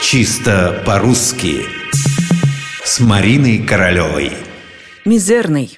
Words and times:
Чисто 0.00 0.82
по-русски. 0.86 1.64
С 2.84 3.00
Мариной 3.00 3.58
Королевой. 3.58 4.32
Мизерный. 5.04 5.76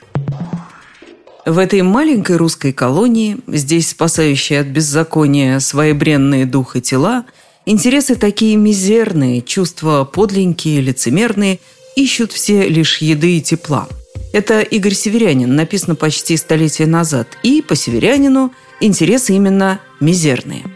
В 1.46 1.58
этой 1.58 1.80
маленькой 1.80 2.36
русской 2.36 2.72
колонии, 2.72 3.38
здесь 3.48 3.88
спасающие 3.88 4.60
от 4.60 4.66
беззакония 4.66 5.58
своебренные 5.58 6.44
дух 6.44 6.76
и 6.76 6.82
тела, 6.82 7.24
интересы 7.64 8.14
такие 8.14 8.56
мизерные, 8.56 9.40
чувства 9.40 10.04
подленькие, 10.04 10.82
лицемерные, 10.82 11.58
ищут 11.96 12.30
все 12.30 12.68
лишь 12.68 12.98
еды 12.98 13.38
и 13.38 13.40
тепла. 13.40 13.88
Это 14.32 14.60
Игорь 14.60 14.94
Северянин, 14.94 15.56
написано 15.56 15.96
почти 15.96 16.36
столетие 16.36 16.86
назад, 16.86 17.26
и 17.42 17.62
по 17.62 17.74
Северянину 17.74 18.52
интересы 18.80 19.34
именно 19.34 19.80
мизерные– 19.98 20.64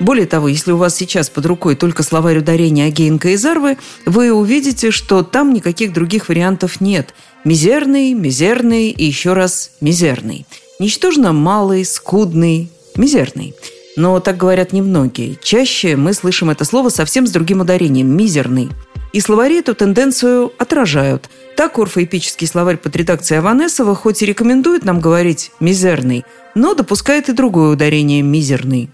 более 0.00 0.26
того, 0.26 0.48
если 0.48 0.72
у 0.72 0.78
вас 0.78 0.96
сейчас 0.96 1.28
под 1.28 1.44
рукой 1.46 1.76
только 1.76 2.02
словарь 2.02 2.38
ударения 2.38 2.86
Агеенко 2.86 3.28
и 3.28 3.36
Зарвы, 3.36 3.76
вы 4.06 4.32
увидите, 4.32 4.90
что 4.90 5.22
там 5.22 5.52
никаких 5.52 5.92
других 5.92 6.30
вариантов 6.30 6.80
нет. 6.80 7.14
Мизерный, 7.44 8.14
мизерный 8.14 8.88
и 8.88 9.04
еще 9.04 9.34
раз 9.34 9.72
мизерный. 9.82 10.46
Ничтожно 10.78 11.34
малый, 11.34 11.84
скудный, 11.84 12.70
мизерный. 12.96 13.54
Но 13.96 14.18
так 14.20 14.38
говорят 14.38 14.72
немногие. 14.72 15.36
Чаще 15.42 15.96
мы 15.96 16.14
слышим 16.14 16.48
это 16.48 16.64
слово 16.64 16.88
совсем 16.88 17.26
с 17.26 17.30
другим 17.30 17.60
ударением– 17.60 18.16
мизерный. 18.16 18.70
И 19.12 19.20
словари 19.20 19.58
эту 19.58 19.74
тенденцию 19.74 20.52
отражают. 20.56 21.28
Так 21.56 21.78
орфоэпический 21.78 22.46
словарь 22.46 22.78
под 22.78 22.96
редакцией 22.96 23.40
Аванесова 23.40 23.94
хоть 23.94 24.22
и 24.22 24.26
рекомендует 24.26 24.84
нам 24.84 25.00
говорить 25.00 25.50
«мизерный», 25.60 26.24
но 26.54 26.74
допускает 26.74 27.28
и 27.28 27.32
другое 27.32 27.72
ударение 27.72 28.22
«мизерный». 28.22 28.88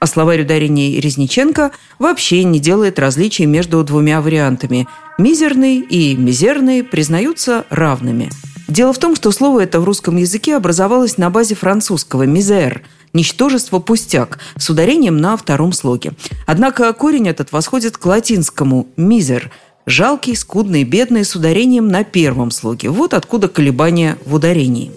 А 0.00 0.06
словарь 0.06 0.40
ударений 0.40 0.98
Резниченко 0.98 1.72
вообще 1.98 2.42
не 2.44 2.58
делает 2.58 2.98
различий 2.98 3.44
между 3.44 3.84
двумя 3.84 4.22
вариантами. 4.22 4.88
Мизерный 5.18 5.76
и 5.76 6.16
мизерный 6.16 6.82
признаются 6.82 7.66
равными. 7.68 8.30
Дело 8.66 8.94
в 8.94 8.98
том, 8.98 9.14
что 9.14 9.30
слово 9.30 9.64
это 9.64 9.78
в 9.78 9.84
русском 9.84 10.16
языке 10.16 10.56
образовалось 10.56 11.18
на 11.18 11.28
базе 11.28 11.54
французского 11.54 12.22
«мизер», 12.22 12.82
ничтожество 13.12 13.78
пустяк 13.78 14.38
с 14.56 14.70
ударением 14.70 15.18
на 15.18 15.36
втором 15.36 15.74
слоге. 15.74 16.12
Однако 16.46 16.90
корень 16.94 17.28
этот 17.28 17.52
восходит 17.52 17.98
к 17.98 18.06
латинскому 18.06 18.86
«мизер», 18.96 19.50
жалкий, 19.84 20.34
скудный, 20.34 20.84
бедный 20.84 21.26
с 21.26 21.34
ударением 21.36 21.88
на 21.88 22.04
первом 22.04 22.52
слоге. 22.52 22.88
Вот 22.88 23.12
откуда 23.12 23.48
колебания 23.48 24.16
в 24.24 24.34
ударении. 24.34 24.92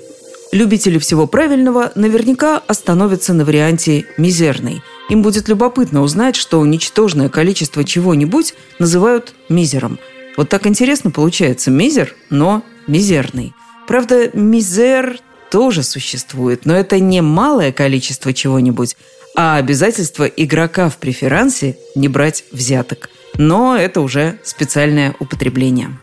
Любители 0.53 0.99
всего 0.99 1.25
правильного 1.25 1.91
наверняка 1.95 2.61
остановятся 2.67 3.33
на 3.33 3.43
варианте 3.43 4.05
«мизерный», 4.17 4.83
им 5.09 5.21
будет 5.21 5.47
любопытно 5.47 6.01
узнать, 6.01 6.35
что 6.35 6.65
ничтожное 6.65 7.29
количество 7.29 7.83
чего-нибудь 7.83 8.53
называют 8.79 9.33
мизером. 9.49 9.99
Вот 10.37 10.49
так 10.49 10.65
интересно 10.65 11.11
получается. 11.11 11.71
Мизер, 11.71 12.15
но 12.29 12.63
мизерный. 12.87 13.53
Правда, 13.87 14.29
мизер 14.33 15.19
тоже 15.51 15.83
существует, 15.83 16.65
но 16.65 16.75
это 16.75 16.99
не 16.99 17.21
малое 17.21 17.71
количество 17.71 18.33
чего-нибудь, 18.33 18.95
а 19.35 19.57
обязательство 19.57 20.23
игрока 20.23 20.89
в 20.89 20.97
преферансе 20.97 21.77
не 21.95 22.07
брать 22.07 22.45
взяток. 22.51 23.09
Но 23.37 23.75
это 23.75 24.01
уже 24.01 24.39
специальное 24.43 25.15
употребление. 25.19 25.99